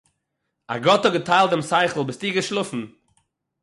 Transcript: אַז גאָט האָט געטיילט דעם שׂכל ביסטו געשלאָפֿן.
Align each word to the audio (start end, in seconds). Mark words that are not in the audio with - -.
אַז 0.71 0.79
גאָט 0.85 1.03
האָט 1.05 1.15
געטיילט 1.17 1.51
דעם 1.51 1.63
שׂכל 1.71 2.03
ביסטו 2.07 2.29
געשלאָפֿן. 2.35 2.83